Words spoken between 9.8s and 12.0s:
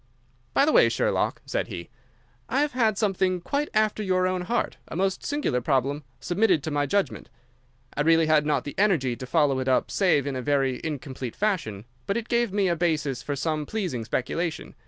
save in a very incomplete fashion,